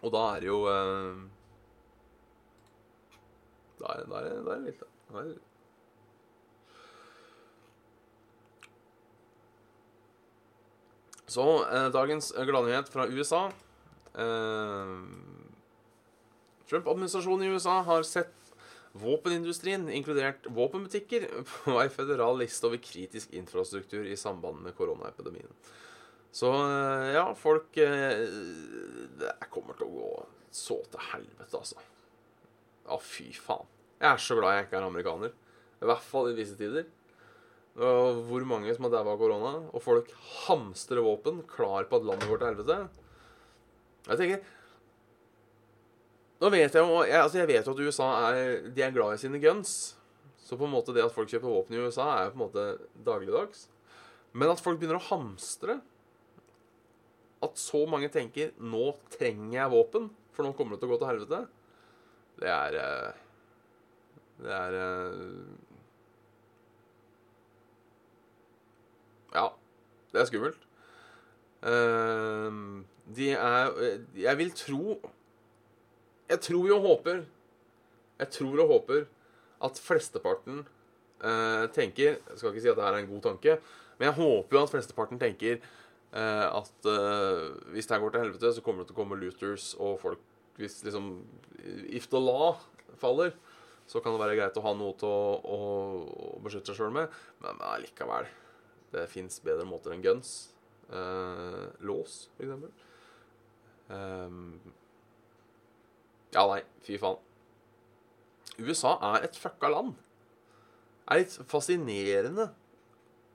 Og 0.00 0.14
da 0.14 0.24
er 0.32 0.40
det 0.40 0.48
jo 0.48 0.62
eh, 0.70 1.20
Da 3.80 3.94
er, 3.96 4.06
da 4.08 4.20
er, 4.22 4.40
da 4.44 4.54
er 4.54 4.60
det 4.60 4.70
litt, 4.70 4.80
da. 4.80 5.20
Er 5.20 5.28
det. 5.28 5.38
Så 11.30 11.44
eh, 11.62 11.88
dagens 11.94 12.32
gladnyhet 12.34 12.88
fra 12.90 13.06
USA. 13.06 13.44
Eh, 14.18 14.94
Trump-administrasjonen 16.70 17.46
i 17.46 17.52
USA 17.54 17.80
har 17.86 18.02
sett 18.06 18.39
våpenindustrien, 18.92 19.86
inkludert 19.90 20.46
våpenbutikker, 20.50 21.28
på 21.52 21.76
ei 21.82 21.90
føderal 21.92 22.40
liste 22.40 22.66
over 22.68 22.82
kritisk 22.82 23.34
infrastruktur 23.36 24.06
i 24.06 24.18
samband 24.18 24.62
med 24.64 24.76
koronaepidemien. 24.78 25.50
Så 26.32 26.50
eh, 26.54 27.08
ja, 27.16 27.24
folk 27.34 27.74
eh, 27.82 28.20
Det 29.18 29.32
kommer 29.50 29.74
til 29.74 29.88
å 29.88 29.94
gå 29.96 30.10
så 30.54 30.78
til 30.90 31.02
helvete, 31.12 31.58
altså. 31.58 31.82
Ja, 32.86 32.96
fy 33.02 33.28
faen. 33.34 33.68
Jeg 34.00 34.08
er 34.10 34.22
så 34.22 34.36
glad 34.38 34.56
jeg 34.56 34.66
ikke 34.66 34.78
er 34.80 34.86
amerikaner. 34.86 35.34
I 35.80 35.88
hvert 35.88 36.02
fall 36.02 36.30
i 36.30 36.38
disse 36.38 36.56
tider. 36.58 36.88
Og 37.78 38.24
hvor 38.26 38.42
mange 38.48 38.72
som 38.74 38.86
har 38.86 38.94
daua 38.96 39.14
av 39.14 39.20
korona, 39.20 39.52
og 39.70 39.84
folk 39.84 40.10
hamstrer 40.46 41.04
våpen, 41.04 41.44
klar 41.48 41.86
på 41.86 42.00
at 42.00 42.08
landet 42.08 42.26
går 42.26 42.40
til 42.40 42.50
helvete. 42.50 42.78
Jeg 44.08 44.18
tenker 44.18 44.48
Nå 46.40 46.48
vet 46.48 46.72
jeg 46.72 46.84
jeg, 47.08 47.20
altså 47.20 47.38
jeg 47.38 47.48
vet 47.50 47.66
jo 47.66 47.74
at 47.74 47.82
USA 47.84 48.08
er 48.30 48.68
De 48.72 48.82
er 48.82 48.94
glad 48.94 49.14
i 49.14 49.20
sine 49.20 49.40
guns. 49.42 49.94
Så 50.40 50.56
på 50.58 50.66
en 50.66 50.72
måte 50.72 50.94
det 50.96 51.04
at 51.04 51.14
folk 51.14 51.30
kjøper 51.30 51.52
våpen 51.52 51.76
i 51.76 51.82
USA, 51.84 52.06
er 52.16 52.24
jo 52.26 52.32
på 52.32 52.38
en 52.38 52.44
måte 52.46 52.64
dagligdags. 53.06 53.68
Men 54.32 54.50
at 54.50 54.62
folk 54.62 54.80
begynner 54.80 54.98
å 54.98 55.08
hamstre 55.10 55.80
At 57.44 57.56
så 57.58 57.84
mange 57.88 58.10
tenker 58.12 58.52
'nå 58.58 58.92
trenger 59.10 59.56
jeg 59.56 59.72
våpen', 59.72 60.10
for 60.32 60.44
nå 60.44 60.52
kommer 60.56 60.76
det 60.76 60.82
til 60.82 60.90
å 60.90 60.92
gå 60.92 60.98
til 61.00 61.10
helvete, 61.10 61.40
det 62.40 62.48
er 62.48 62.76
eh, 62.80 63.12
Det 64.40 64.52
er 64.56 64.76
eh, 64.80 65.70
Ja, 69.34 69.46
det 70.12 70.20
er 70.20 70.28
skummelt. 70.28 70.66
Ehm, 71.62 72.84
de 73.06 73.30
er 73.30 73.72
Jeg 74.16 74.36
vil 74.38 74.50
tro 74.50 74.98
Jeg 76.30 76.42
tror 76.46 76.72
og 76.76 76.86
håper 76.86 77.24
Jeg 78.20 78.30
tror 78.36 78.62
og 78.64 78.74
håper 78.74 79.06
at 79.60 79.80
flesteparten 79.82 80.62
eh, 80.62 81.66
tenker 81.74 82.16
Jeg 82.16 82.38
skal 82.38 82.52
ikke 82.52 82.64
si 82.64 82.72
at 82.72 82.78
det 82.78 82.86
er 82.86 82.98
en 83.00 83.10
god 83.10 83.22
tanke, 83.26 83.58
men 83.98 84.08
jeg 84.08 84.18
håper 84.20 84.56
jo 84.56 84.62
at 84.62 84.72
flesteparten 84.72 85.20
tenker 85.20 85.58
eh, 85.58 86.46
at 86.46 86.88
eh, 86.88 87.46
hvis 87.74 87.88
det 87.88 87.96
her 87.96 88.04
går 88.04 88.14
til 88.14 88.24
helvete, 88.24 88.52
så 88.56 88.64
kommer 88.64 88.84
det 88.84 88.92
til 88.92 88.96
å 88.96 89.00
komme 89.02 89.18
looters 89.20 89.74
og 89.78 89.98
folk 90.00 90.22
Hvis 90.60 90.80
liksom 90.86 91.12
If 91.92 92.08
the 92.08 92.20
law 92.20 92.56
faller, 93.00 93.34
så 93.86 94.00
kan 94.00 94.14
det 94.14 94.22
være 94.22 94.36
greit 94.38 94.56
å 94.56 94.64
ha 94.64 94.72
noe 94.76 94.94
til 95.00 95.10
å, 95.10 95.40
å, 95.44 95.58
å 96.36 96.40
beskytte 96.44 96.72
seg 96.72 96.78
sjøl 96.78 96.94
med, 96.94 97.12
men, 97.42 97.58
men 97.58 97.66
allikevel. 97.68 98.28
Det 98.94 99.04
fins 99.12 99.40
bedre 99.44 99.66
måter 99.68 99.92
enn 99.94 100.04
guns. 100.04 100.32
Eh, 100.90 101.66
lås, 101.86 102.30
for 102.36 102.46
eksempel. 102.46 102.72
Ehm, 103.94 104.58
ja, 106.34 106.44
nei, 106.46 106.60
fy 106.86 106.98
faen. 107.00 107.18
USA 108.60 108.96
er 109.14 109.24
et 109.28 109.38
fucka 109.40 109.70
land. 109.72 109.94
Det 109.96 111.14
Er 111.16 111.22
litt 111.22 111.36
fascinerende. 111.50 112.50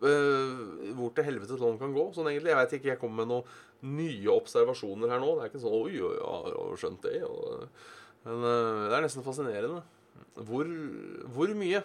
uh, 0.05 0.91
hvor 0.95 1.09
til 1.15 1.25
helvete 1.25 1.57
London 1.57 1.79
kan 1.81 1.93
gå. 1.95 2.05
Sånn 2.13 2.27
egentlig. 2.29 2.51
Jeg 2.53 2.59
vet 2.59 2.73
ikke, 2.77 2.91
jeg 2.93 2.99
kommer 3.01 3.23
med 3.23 3.31
noen 3.33 3.95
nye 3.97 4.31
observasjoner 4.31 5.11
her 5.11 5.19
nå. 5.23 5.31
Det 5.35 5.43
er 5.45 5.51
ikke 5.51 5.63
sånn 5.63 5.77
Oi, 5.79 5.95
oi, 6.03 6.15
jeg 6.19 6.79
skjønt 6.83 7.07
det. 7.07 7.23
Og, 7.27 7.67
men 8.27 8.45
uh, 8.45 8.85
det 8.89 8.97
er 8.99 9.05
nesten 9.07 9.25
fascinerende. 9.25 9.81
Hvor, 10.47 10.69
hvor 11.35 11.51
mye 11.57 11.81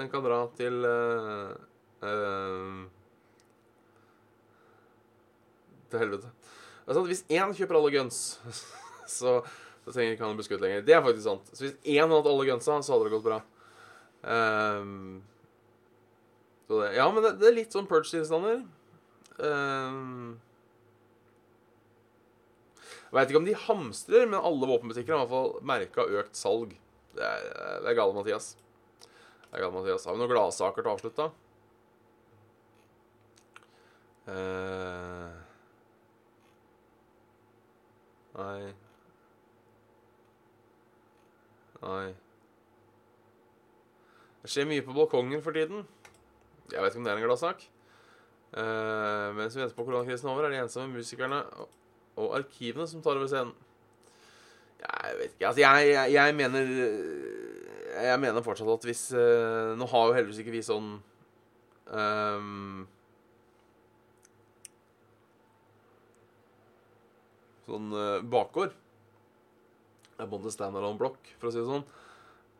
en 0.00 0.08
kan 0.12 0.24
dra 0.24 0.42
til 0.56 0.84
uh, 0.88 1.52
Til 5.92 6.00
helvete. 6.02 6.30
Altså, 6.86 7.02
hvis 7.06 7.24
én 7.30 7.52
kjøper 7.54 7.78
alle 7.78 7.92
guns, 7.94 8.18
så, 9.18 9.38
så 9.82 9.90
trenger 9.90 10.14
ikke 10.14 10.24
han 10.24 10.36
å 10.36 10.38
bli 10.38 10.46
skutt 10.46 10.62
lenger. 10.62 10.84
Det 10.86 10.94
er 10.94 11.02
faktisk 11.02 11.26
sant. 11.26 11.50
Så 11.50 11.64
hvis 11.64 11.74
én 11.82 12.04
hadde 12.04 12.20
hatt 12.20 12.30
alle 12.30 12.46
gunsa, 12.46 12.78
så 12.78 12.94
hadde 12.94 13.08
det 13.08 13.14
gått 13.16 13.26
bra. 13.26 13.40
Um, 14.22 15.22
det, 16.70 16.92
ja, 16.94 17.08
men 17.10 17.24
det, 17.24 17.32
det 17.40 17.48
er 17.48 17.56
litt 17.56 17.74
sånn 17.74 17.88
purge-tilstander. 17.90 18.62
Um, 19.42 20.36
jeg 23.10 23.16
veit 23.18 23.32
ikke 23.32 23.40
om 23.42 23.48
de 23.48 23.58
hamstrer, 23.66 24.28
men 24.30 24.38
alle 24.38 24.70
våpenbutikker 24.70 25.16
har 25.16 25.24
i 25.24 25.26
hvert 25.26 25.34
fall 25.34 25.66
merka 25.72 26.06
økt 26.22 26.38
salg. 26.38 26.76
Det 27.16 27.26
er, 27.26 27.48
det 27.82 27.90
er 27.90 27.98
gale, 27.98 28.14
Mathias. 28.16 28.52
Det 29.02 29.50
er 29.50 29.64
gale, 29.66 29.74
Mathias. 29.74 30.06
Har 30.06 30.14
vi 30.14 30.22
noen 30.22 30.30
gladsaker 30.30 30.86
til 30.86 30.92
å 30.92 30.94
avslutte? 30.94 31.28
Uh, 34.22 35.34
nei 38.38 38.70
Nei. 41.82 42.12
Det 44.42 44.50
skjer 44.50 44.66
mye 44.70 44.84
på 44.86 44.94
balkongen 44.94 45.42
for 45.42 45.54
tiden. 45.54 45.84
Jeg 46.72 46.82
vet 46.82 46.94
ikke 46.94 47.02
om 47.02 47.06
det 47.06 47.12
er 47.12 47.20
en 47.20 47.26
gladsak. 47.26 47.64
Uh, 48.52 49.32
mens 49.36 49.54
vi 49.56 49.62
venter 49.62 49.76
på 49.76 49.84
koronakrisen 49.86 50.28
over, 50.28 50.44
er 50.44 50.52
de 50.52 50.60
ensomme 50.60 50.92
musikerne 50.92 51.38
og, 52.20 52.26
arkivene 52.36 52.84
som 52.88 53.02
tar 53.02 53.16
over 53.16 53.30
scenen. 53.30 53.54
Jeg 54.82 55.18
vet 55.18 55.30
ikke. 55.30 55.46
Altså, 55.46 55.60
jeg, 55.62 55.88
jeg, 55.88 56.12
jeg 56.12 56.34
mener 56.34 56.72
Jeg 58.02 58.20
mener 58.20 58.42
fortsatt 58.42 58.68
at 58.68 58.84
hvis 58.88 59.02
uh, 59.14 59.78
Nå 59.78 59.86
har 59.86 60.06
jo 60.08 60.14
heldigvis 60.16 60.40
ikke 60.42 60.54
vi 60.56 60.62
sånn 60.66 60.88
um, 61.86 62.80
Sånn 67.68 67.92
uh, 67.94 68.18
bakgård. 68.26 68.74
Det 70.12 70.24
er 70.24 70.30
både 70.30 70.52
standalone-blokk, 70.54 71.32
for 71.40 71.48
å 71.48 71.52
si 71.54 71.60
det 71.60 71.68
sånn. 71.68 71.86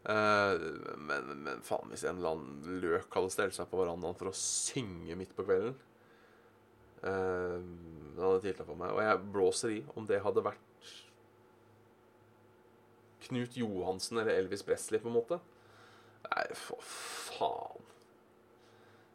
Uh, 0.02 0.58
men, 0.98 1.28
men, 1.44 1.60
faen, 1.62 1.90
hvis 1.92 2.02
en 2.08 2.18
eller 2.18 2.34
annen 2.34 2.80
løk 2.82 3.12
hadde 3.14 3.30
stelt 3.30 3.54
seg 3.54 3.68
på 3.70 3.78
verandaen 3.78 4.16
for 4.18 4.32
å 4.32 4.34
synge 4.34 5.14
midt 5.14 5.30
på 5.36 5.44
kvelden 5.46 5.76
uh, 7.06 7.60
Det 7.62 8.18
hadde 8.18 8.40
tilta 8.42 8.66
på 8.66 8.74
meg. 8.80 8.96
Og 8.96 9.04
jeg 9.04 9.20
blåser 9.36 9.76
i 9.76 9.78
om 9.94 10.08
det 10.08 10.18
hadde 10.24 10.42
vært 10.42 10.90
Knut 13.28 13.54
Johansen 13.56 14.18
eller 14.18 14.34
Elvis 14.34 14.66
Presley, 14.66 14.98
på 14.98 15.06
en 15.12 15.16
måte. 15.20 15.38
Nei, 16.26 16.46
for 16.58 16.82
faen. 16.82 17.88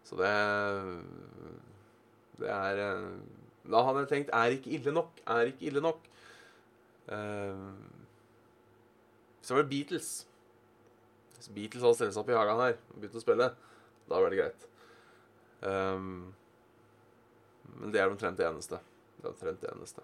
Så 0.07 0.15
det 0.15 0.31
Det 2.39 2.47
er 2.47 2.79
eh, 2.79 3.07
Da 3.67 3.81
hadde 3.83 4.05
jeg 4.05 4.09
tenkt 4.13 4.29
Er 4.31 4.55
ikke 4.55 4.71
ille 4.77 4.93
nok. 4.95 5.19
Er 5.27 5.51
ikke 5.51 5.67
ille 5.67 5.83
nok. 5.83 6.07
Uh, 7.07 7.75
så 9.47 9.55
var 9.55 9.63
det 9.63 9.71
Beatles. 9.71 10.09
Hvis 11.37 11.47
Beatles 11.55 11.85
hadde 11.85 12.11
seg 12.11 12.19
opp 12.19 12.31
i 12.33 12.35
hagen 12.35 12.59
her 12.59 12.75
og 12.75 12.97
begynt 12.99 13.15
å 13.15 13.23
spille, 13.23 13.47
da 14.09 14.19
var 14.19 14.33
det 14.33 14.41
greit. 14.41 14.65
Um, 15.61 16.33
men 17.77 17.93
det 17.93 18.01
er 18.01 18.11
omtrent 18.11 18.39
det 18.39 18.47
eneste. 18.47 18.81
Det 19.15 19.23
er 19.23 19.31
omtrent 19.31 19.63
det 19.63 19.71
eneste. 19.71 20.03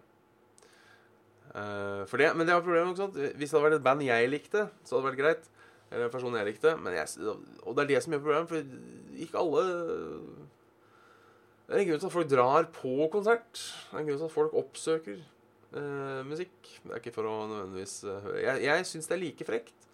Uh, 1.52 2.08
det, 2.08 2.30
men 2.38 2.48
det 2.48 2.56
var 2.56 2.64
problemet. 2.64 2.96
Sant? 3.02 3.20
Hvis 3.20 3.52
det 3.52 3.58
hadde 3.58 3.66
vært 3.68 3.82
et 3.82 3.86
band 3.90 4.06
jeg 4.06 4.32
likte, 4.32 4.64
så 4.88 4.96
hadde 4.96 5.04
det 5.04 5.10
vært 5.10 5.22
greit. 5.26 5.52
Eller 5.92 6.08
en 6.08 6.16
person 6.16 6.40
jeg 6.40 6.48
likte. 6.48 6.78
Jeg, 6.96 7.36
og 7.66 7.76
det 7.76 7.84
er 7.84 7.92
det 7.92 8.02
som 8.06 8.16
gjør 8.16 8.24
problemet, 8.24 8.50
for 8.54 9.20
ikke 9.28 9.44
alle 9.44 9.66
Det 11.68 11.76
er 11.76 11.84
en 11.84 11.92
grunn 11.92 12.00
til 12.00 12.10
at 12.10 12.16
folk 12.16 12.32
drar 12.32 12.72
på 12.80 12.96
konsert. 13.12 13.60
Det 13.60 13.98
er 13.98 14.06
en 14.06 14.08
grunn 14.08 14.24
til 14.24 14.32
at 14.32 14.38
folk 14.40 14.56
oppsøker 14.64 15.22
uh, 15.78 16.22
musikk. 16.28 16.56
Det 16.84 16.92
er 16.92 17.02
ikke 17.02 17.16
for 17.16 17.30
å 17.30 17.40
nødvendigvis 17.50 17.96
uh, 18.08 18.20
høre 18.26 18.44
Jeg, 18.44 18.62
jeg 18.68 18.86
syns 18.90 19.10
det 19.10 19.18
er 19.18 19.24
like 19.24 19.48
frekt. 19.48 19.90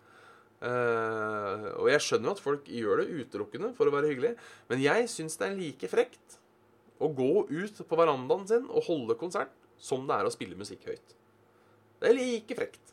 Uh, 0.60 1.70
og 1.80 1.88
jeg 1.88 2.04
skjønner 2.04 2.28
jo 2.28 2.36
at 2.36 2.44
folk 2.44 2.66
gjør 2.68 3.00
det 3.00 3.22
utelukkende 3.22 3.72
for 3.78 3.88
å 3.88 3.94
være 3.94 4.10
hyggelig, 4.12 4.34
men 4.68 4.82
jeg 4.84 5.08
syns 5.08 5.40
det 5.40 5.48
er 5.48 5.56
like 5.56 5.88
frekt 5.88 6.36
å 7.00 7.08
gå 7.16 7.46
ut 7.48 7.80
på 7.88 8.00
verandaen 8.00 8.44
sin 8.50 8.66
og 8.68 8.84
holde 8.90 9.16
konsert 9.20 9.56
som 9.80 10.04
det 10.08 10.18
er 10.18 10.28
å 10.28 10.34
spille 10.34 10.60
musikk 10.60 10.84
høyt. 10.90 11.16
Det 12.00 12.12
er 12.12 12.18
like 12.18 12.60
frekt. 12.60 12.92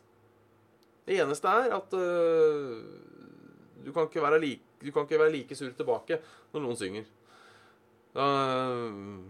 Det 1.07 1.19
eneste 1.19 1.51
er 1.59 1.75
at 1.75 1.93
uh, 1.95 2.79
du, 3.83 3.91
kan 3.95 4.07
like, 4.39 4.63
du 4.79 4.91
kan 4.91 5.03
ikke 5.03 5.19
være 5.19 5.35
like 5.35 5.55
sur 5.59 5.71
tilbake 5.75 6.21
når 6.53 6.63
noen 6.63 6.79
synger. 6.79 7.07
Uh, 8.15 9.27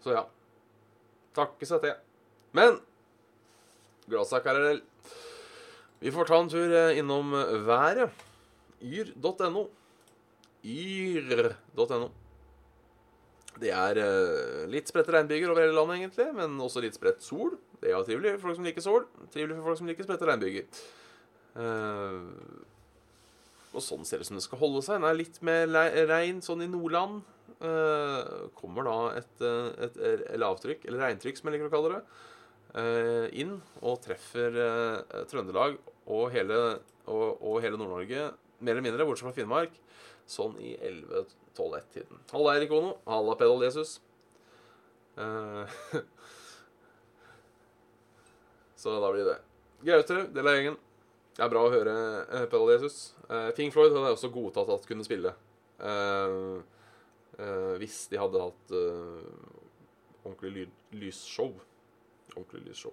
så 0.00 0.16
ja. 0.16 0.24
Takke 1.36 1.68
seg 1.68 1.82
til. 1.84 1.98
Men 2.56 2.80
gladsak 4.10 4.48
det. 4.56 4.80
Vi 6.00 6.12
får 6.14 6.30
ta 6.30 6.40
en 6.40 6.50
tur 6.50 6.74
innom 6.96 7.34
været. 7.66 8.10
Yr.no. 8.80 9.66
Yr.no. 10.64 12.08
Det 13.60 13.72
er 13.76 13.98
uh, 14.00 14.64
litt 14.72 14.88
spredte 14.88 15.12
regnbyger 15.12 15.52
over 15.52 15.66
hele 15.66 15.76
landet, 15.76 15.98
egentlig, 15.98 16.26
men 16.38 16.56
også 16.64 16.80
litt 16.80 16.96
spredt 16.96 17.20
sol. 17.24 17.58
Det 17.82 17.92
er 17.92 18.06
trivelig 18.06 18.38
for 18.38 18.48
folk 18.48 18.56
som 18.56 18.68
liker 18.68 18.84
sol. 18.84 19.04
Trivelig 19.34 19.58
for 19.58 19.68
folk 19.68 19.80
som 19.82 19.90
liker 19.90 20.08
spredte 20.08 20.28
regnbyger. 20.28 20.80
Og 23.70 23.82
sånn 23.84 24.06
ser 24.06 24.20
det 24.20 24.26
ut 24.26 24.30
som 24.30 24.38
det 24.38 24.44
skal 24.46 24.60
holde 24.60 24.82
seg. 24.84 25.02
Det 25.02 25.10
er 25.10 25.18
litt 25.18 25.38
mer 25.46 25.68
regn 26.10 26.40
sånn 26.44 26.64
i 26.64 26.70
Nordland. 26.70 27.20
Uh, 27.60 28.48
kommer 28.56 28.86
da 28.88 28.96
et, 29.18 29.42
et, 29.44 29.96
et, 30.00 30.22
lavtrykk, 30.40 30.86
eller 30.88 31.02
regntrykk, 31.04 31.36
som 31.36 31.48
jeg 31.48 31.58
liker 31.58 31.68
å 31.68 31.74
kalle 31.74 31.90
det, 31.96 32.02
inn 33.34 33.56
og 33.82 33.96
treffer 33.98 34.54
Trøndelag 35.26 35.74
og 36.06 36.30
hele, 36.30 36.56
og, 37.10 37.42
og 37.42 37.56
hele 37.64 37.76
Nord-Norge, 37.80 38.28
mer 38.62 38.72
eller 38.76 38.84
mindre, 38.86 39.06
bortsett 39.08 39.26
fra 39.26 39.34
Finnmark, 39.34 39.74
sånn 40.30 40.54
i 40.62 40.76
11-12-1-tiden. 40.78 42.22
Halla, 42.30 42.54
Erik 42.54 42.70
Ono. 42.76 42.94
Halla, 43.10 43.34
Pedal 43.40 43.64
Jesus. 43.66 43.90
Så 48.80 48.94
da 49.02 49.10
blir 49.12 49.26
det 49.26 49.38
Gaute, 49.84 50.26
del 50.32 50.46
av 50.46 50.54
gjengen. 50.56 50.76
Det 51.36 51.42
er 51.44 51.52
bra 51.52 51.60
å 51.64 51.72
høre 51.72 51.94
Pedal 52.52 52.70
Jesus. 52.74 52.96
Fing 53.56 53.70
Floyd 53.72 53.94
hadde 53.94 54.08
jeg 54.10 54.16
også 54.18 54.30
godtatt 54.34 54.70
at 54.74 54.86
kunne 54.88 55.06
spille. 55.06 55.32
Uh, 55.80 56.60
hvis 57.80 58.02
de 58.12 58.18
hadde 58.20 58.42
hatt 58.42 58.74
ordentlig 60.26 60.66
lysshow. 60.92 61.54
Ordentlig 62.36 62.66
lysshow. 62.68 62.92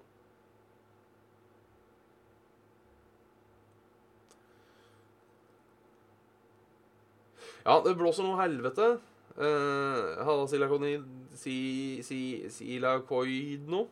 Ja, 7.68 7.82
det 7.84 7.98
blåser 8.00 8.24
noe 8.24 8.40
helvete. 8.40 8.94
Uh, 9.38 10.16
Halla 10.24 10.48
silakonid 10.48 11.04
si, 11.36 12.00
si, 12.06 12.48
Silakoidno. 12.50 13.84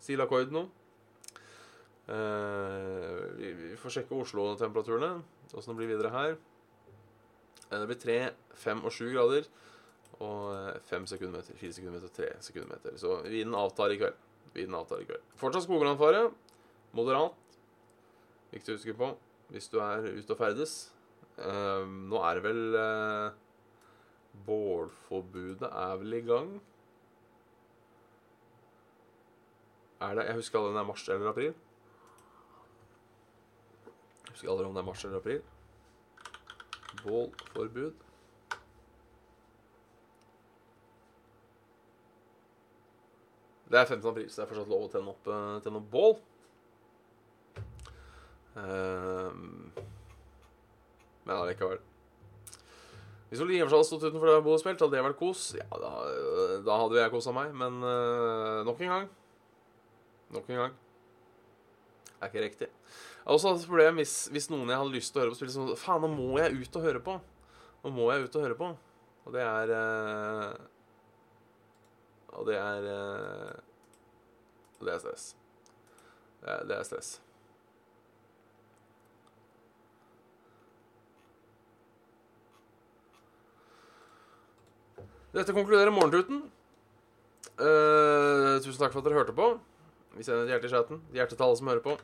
Silakoidno. 0.00 0.64
Uh, 2.08 3.26
vi, 3.36 3.52
vi, 3.52 3.74
får 3.76 3.98
sjekke 3.98 4.16
Oslo-temperaturene. 4.16 5.18
Åssen 5.52 5.74
det 5.74 5.78
blir 5.82 5.92
videre 5.92 6.14
her. 6.14 6.38
Uh, 7.68 7.76
det 7.76 7.84
blir 7.90 8.00
3, 8.00 8.18
5 8.64 8.80
og 8.88 8.96
7 8.96 9.04
grader. 9.12 9.50
Og 10.18 10.80
fem 10.88 11.04
sekundmeter, 11.06 11.56
fire 11.60 11.74
sekundmeter, 11.76 12.10
tre 12.14 12.32
sekundmeter. 12.42 12.96
Så 12.98 13.20
vinden 13.28 13.54
avtar 13.54 13.94
i 13.94 13.98
kveld. 14.00 14.16
Vinden 14.54 14.74
avtar 14.78 15.02
i 15.02 15.06
kveld. 15.06 15.26
Fortsatt 15.38 15.66
skogbrannfare. 15.68 16.24
Moderat. 16.96 17.36
Viktig 18.50 18.74
å 18.74 18.78
huske 18.78 18.96
på 18.98 19.12
hvis 19.52 19.68
du 19.72 19.78
er 19.80 20.08
ute 20.08 20.34
og 20.34 20.40
ferdes. 20.40 20.78
Uh, 21.38 21.84
nå 21.86 22.18
er 22.26 22.38
det 22.38 22.42
vel 22.48 22.74
uh, 22.74 23.36
Bålforbudet 24.48 25.68
er 25.68 26.00
vel 26.00 26.16
i 26.18 26.24
gang? 26.26 26.50
Er 30.02 30.18
det 30.18 30.26
Jeg 30.28 30.38
husker 30.40 30.58
aldri 30.58 30.72
om 30.72 30.76
det 30.76 30.82
er 30.82 30.90
mars 30.90 31.06
eller 31.08 31.30
april. 31.30 31.54
Jeg 34.26 34.34
husker 34.34 34.52
aldri 34.52 34.66
om 34.66 34.76
det 34.76 34.82
er 34.82 34.90
mars 34.90 35.04
eller 35.06 35.22
april. 35.22 35.40
Bålforbud. 37.02 38.07
Det 43.68 43.76
er 43.76 43.84
15. 43.84 44.08
april, 44.08 44.30
så 44.30 44.40
det 44.40 44.44
er 44.46 44.50
fortsatt 44.52 44.72
lov 44.72 44.86
å 44.86 44.90
tenne 44.92 45.12
opp, 45.12 45.28
uh, 45.28 45.58
tenne 45.64 45.80
opp 45.82 45.90
bål. 45.92 46.16
Uh, 48.56 49.30
men 51.28 51.34
allikevel. 51.36 51.82
Hvis 53.28 53.42
Ole 53.44 53.58
Iversen 53.58 53.76
hadde 53.76 53.88
stått 53.90 54.06
utenfor 54.06 54.30
det 54.30 54.38
bordet 54.40 54.56
og 54.56 54.62
spilt, 54.62 54.80
hadde 54.80 54.96
det 54.96 55.04
vært 55.04 55.20
kos. 55.20 55.50
Ja, 55.58 55.68
da, 55.76 55.92
da 56.64 56.78
hadde 56.80 57.00
jeg 57.02 57.12
kosa 57.12 57.34
meg, 57.36 57.52
men 57.56 57.82
uh, 57.84 58.64
nok 58.64 58.80
en 58.84 58.94
gang 58.94 59.08
Nok 60.32 60.48
en 60.52 60.60
gang. 60.60 60.74
Det 62.08 62.24
er 62.24 62.32
ikke 62.32 62.44
riktig. 62.44 62.68
Jeg 62.68 63.28
har 63.28 63.36
også 63.36 63.52
hatt 63.52 63.62
et 63.62 63.68
problem 63.70 64.00
hvis, 64.00 64.14
hvis 64.32 64.48
noen 64.52 64.72
jeg 64.72 64.80
hadde 64.80 64.92
lyst 64.96 65.12
til 65.12 65.20
å 65.20 65.22
høre 65.22 65.32
på, 65.32 65.38
spiller 65.38 65.54
sånn 65.54 65.78
Faen, 65.78 66.04
nå 66.04 66.10
må 66.12 66.40
jeg 66.40 66.56
ut 66.56 66.78
og 66.80 66.84
høre 66.84 67.00
på. 67.04 67.14
Nå 67.84 67.92
må 67.94 68.08
jeg 68.12 68.24
ut 68.26 68.36
og 68.36 68.44
høre 68.44 68.56
på. 68.58 68.68
Og 69.28 69.34
det 69.36 69.44
er 69.44 69.72
eh, 69.76 70.66
Og 72.38 72.46
det 72.46 72.56
er 72.56 72.84
Og 74.78 74.86
Det 74.86 74.94
er 74.94 74.98
stress. 75.02 75.36
Det 76.40 76.76
er, 76.76 76.82
stress. 76.86 77.20
Dette 85.34 85.52
konkluderer 85.52 85.90
Morgentuten. 85.90 86.44
Uh, 87.58 88.62
tusen 88.62 88.78
takk 88.78 88.94
for 88.94 89.02
at 89.02 89.08
dere 89.08 89.18
hørte 89.18 89.34
på. 89.34 89.50
Vi 90.14 90.22
sender 90.22 90.46
et 90.46 90.54
hjerte 90.54 90.70
i 90.70 90.72
chatten. 90.72 91.02
Hjerte 91.12 91.34
til 91.34 91.42
alle 91.48 91.58
som 91.58 91.72
hører 91.72 91.82
på. 91.82 91.98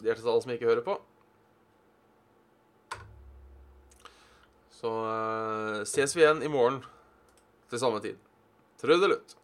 Hjerte 0.00 0.24
til 0.24 0.32
alle 0.32 0.42
som 0.46 0.56
ikke 0.56 0.70
hører 0.72 0.84
på. 0.88 0.96
Så 4.80 4.90
uh, 4.90 5.84
ses 5.84 6.16
vi 6.16 6.24
igjen 6.24 6.42
i 6.42 6.48
morgen 6.48 6.80
til 7.68 7.84
samme 7.84 8.00
tid. 8.00 8.16
Trudelutt. 8.80 9.43